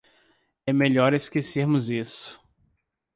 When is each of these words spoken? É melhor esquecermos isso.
É 0.65 0.73
melhor 0.73 1.13
esquecermos 1.13 1.87
isso. 1.91 2.41